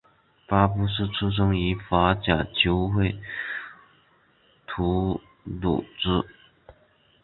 [0.47, 3.21] 巴夫斯出身于法甲球会
[4.65, 6.25] 图卢兹。